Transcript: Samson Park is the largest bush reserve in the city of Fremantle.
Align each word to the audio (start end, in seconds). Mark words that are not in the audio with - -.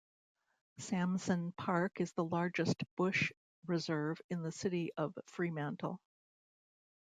Samson 0.79 1.51
Park 1.51 2.01
is 2.01 2.11
the 2.13 2.23
largest 2.23 2.81
bush 2.97 3.31
reserve 3.67 4.19
in 4.31 4.41
the 4.41 4.51
city 4.51 4.89
of 4.97 5.13
Fremantle. 5.27 6.01